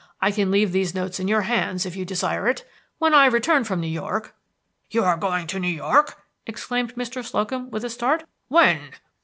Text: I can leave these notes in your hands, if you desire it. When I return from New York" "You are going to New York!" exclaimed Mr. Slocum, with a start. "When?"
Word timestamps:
I 0.19 0.31
can 0.31 0.49
leave 0.49 0.71
these 0.71 0.95
notes 0.95 1.19
in 1.19 1.27
your 1.27 1.41
hands, 1.43 1.85
if 1.85 1.95
you 1.95 2.05
desire 2.05 2.47
it. 2.47 2.67
When 2.97 3.13
I 3.13 3.27
return 3.27 3.65
from 3.65 3.79
New 3.79 3.85
York" 3.87 4.33
"You 4.89 5.03
are 5.03 5.15
going 5.15 5.45
to 5.45 5.59
New 5.59 5.67
York!" 5.67 6.23
exclaimed 6.47 6.95
Mr. 6.95 7.23
Slocum, 7.23 7.69
with 7.69 7.85
a 7.85 7.89
start. 7.91 8.23
"When?" 8.47 8.93